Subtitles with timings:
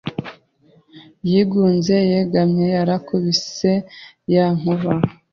[1.29, 3.73] Yigunze yegamye Yarakubise
[4.33, 4.91] ya nkuba